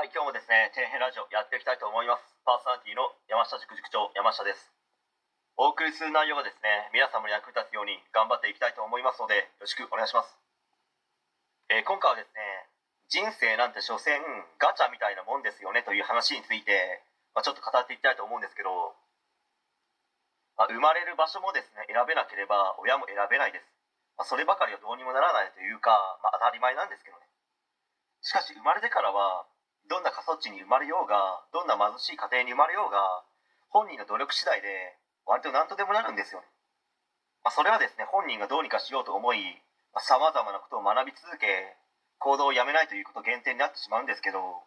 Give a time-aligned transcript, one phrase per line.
[0.00, 2.24] はい、今日もですね、底辺ラジオやっていきたいと思います。
[2.48, 4.72] パーソナリティの山下塾塾長、山下です。
[5.60, 10.32] お送りする内容がですね、皆様に役に立つように頑張っていきたいと思いますので、よろしくお願いします。
[11.68, 12.40] えー今回はですね、
[13.12, 14.24] 人生なんて所詮
[14.56, 17.04] ガチャみたいなもんですよねという話について、
[17.36, 18.96] まあ、ちょっと語っていきたいと思うんですけど、
[20.56, 23.68] まあ、生まれる場所もですね、選べなければ親も選べないです。
[24.16, 25.92] まあ、そればかりはどうにもならないというか、
[26.24, 27.28] まあ、当たり前なんですけどね。
[28.24, 29.44] しかし生まれてからは
[29.90, 33.26] どんな過疎地に生まれようがどんな貧しい家庭に生まれようが
[33.74, 34.94] 本人の努力次第で
[35.26, 36.46] 割と何とでもなるんですよ、
[37.42, 39.42] まあ、それはですね本人がどうにかしようと思い
[39.98, 41.74] さまざ、まなことを学び続け
[42.22, 44.62] 行動をやめないということ限定になってしまうんですけど、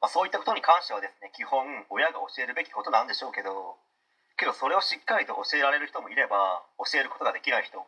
[0.00, 3.76] まあ、そういったことに関してはですね基本親が教えるべきことなんでしょうけど
[4.40, 7.84] けどそれをしっかりと教えられる人もいれば教えることができない人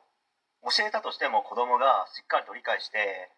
[0.69, 3.33] 教えたとしても子供がしっかりと理解して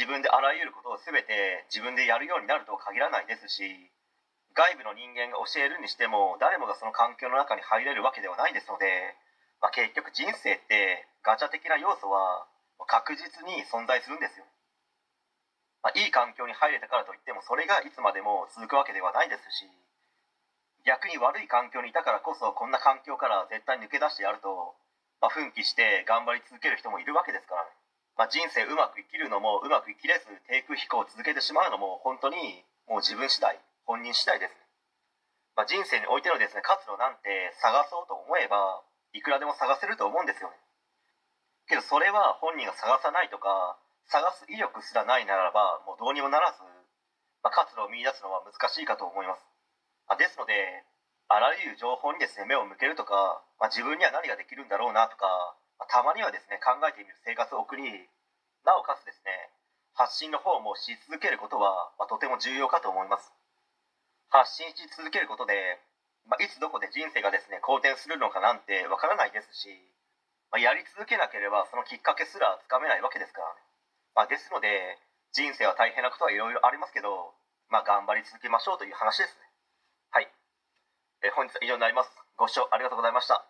[0.00, 3.92] 自分であらゆることを全て自分でやるようになるとは限らないですし
[4.56, 8.88] 外部の人間が教えるにしても誰もがその環境の中に入れるわけではないですので、
[9.60, 12.48] まあ、結局人生ってガチャ的な要素は
[12.88, 14.48] 確実に存在するんですよ、
[15.84, 19.68] まあ、いい環境に入れたからといってもそれがいつまでも続くわけではないですし
[20.88, 24.80] 逆に悪い環境にいたからこそこんな環境から絶対抜け出してやると、
[25.20, 27.76] まあ、奮起して頑張り続ける人もいるわけですからね。
[28.20, 32.36] まあ、人生うまく生きるのもうまく生きれず低空飛行を続けてしまうのも本当に
[32.84, 33.56] もう自分次第
[33.88, 34.52] 本人次第です、
[35.56, 38.84] まあ、人生においてのですね活路なんて探そうと思えば
[39.16, 40.60] いくらでも探せると思うんですよね。
[41.64, 46.60] けどそれは本人が探さないとか探す意欲すらないならばもうどうにもならず、
[47.40, 49.48] まあ、活路を見出すのは難しいかと思います、
[50.04, 50.84] まあ、ですので
[51.32, 55.56] あらゆる情報にですね目を向けるとか、まあ、自分には何ができるんだろうなとか
[55.88, 57.84] たまにはですね考えてみる生活を送り
[58.64, 59.50] なおかつですね
[59.94, 63.32] 発信の方もし続けることは、まあ、とても重要かと思います。
[64.30, 65.82] 発信し続けることで、
[66.24, 69.68] まあ、いつどこで人生がですね好転するのかなんてわからないですし、
[70.54, 73.60] まあ、やり続けなければそのきっかけすらつかめないわけですからね、
[74.14, 74.96] ま、ですので
[75.34, 77.34] 人生は大変なことはいろいろありますけど、
[77.68, 79.42] ま、頑張り続けましょうという話ですね。
[80.10, 80.30] はい、
[81.22, 82.10] えー本日は以上になります。
[82.38, 83.49] ご視聴ありがとうございました。